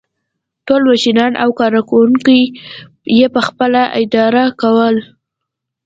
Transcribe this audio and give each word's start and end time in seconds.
ټول 0.65 0.81
منشیان 0.87 1.33
او 1.43 1.49
کارکوونکي 1.59 2.39
یې 3.17 3.27
پخپله 3.35 3.83
اداره 4.01 4.45
کول. 4.61 4.95